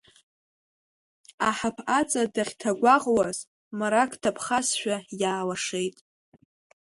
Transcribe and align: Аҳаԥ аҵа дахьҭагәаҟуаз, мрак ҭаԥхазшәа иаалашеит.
Аҳаԥ 1.49 1.77
аҵа 1.99 2.23
дахьҭагәаҟуаз, 2.33 3.37
мрак 3.77 4.11
ҭаԥхазшәа 4.21 4.97
иаалашеит. 5.21 5.97